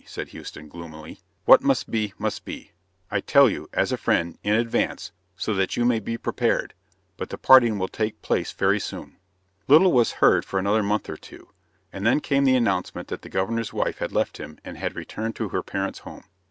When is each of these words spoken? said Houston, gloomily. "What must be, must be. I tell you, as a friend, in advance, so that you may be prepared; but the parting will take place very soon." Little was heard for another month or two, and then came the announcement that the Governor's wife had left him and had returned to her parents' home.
said 0.03 0.29
Houston, 0.29 0.67
gloomily. 0.67 1.19
"What 1.45 1.61
must 1.61 1.91
be, 1.91 2.15
must 2.17 2.43
be. 2.43 2.71
I 3.11 3.19
tell 3.19 3.47
you, 3.47 3.69
as 3.71 3.91
a 3.91 3.97
friend, 3.97 4.39
in 4.41 4.55
advance, 4.55 5.11
so 5.37 5.53
that 5.53 5.77
you 5.77 5.85
may 5.85 5.99
be 5.99 6.17
prepared; 6.17 6.73
but 7.17 7.29
the 7.29 7.37
parting 7.37 7.77
will 7.77 7.87
take 7.87 8.23
place 8.23 8.51
very 8.51 8.79
soon." 8.79 9.17
Little 9.67 9.91
was 9.91 10.13
heard 10.13 10.43
for 10.43 10.57
another 10.57 10.81
month 10.81 11.07
or 11.07 11.17
two, 11.17 11.49
and 11.93 12.03
then 12.03 12.19
came 12.19 12.45
the 12.45 12.55
announcement 12.55 13.09
that 13.09 13.21
the 13.21 13.29
Governor's 13.29 13.73
wife 13.73 13.99
had 13.99 14.11
left 14.11 14.39
him 14.39 14.57
and 14.65 14.75
had 14.75 14.95
returned 14.95 15.35
to 15.35 15.49
her 15.49 15.61
parents' 15.61 15.99
home. 15.99 16.23